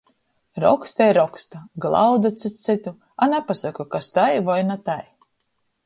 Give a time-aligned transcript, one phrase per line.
[0.61, 5.03] Roksta i roksta, glauda cyts cytu, a napasoka, kas tai voi na tai.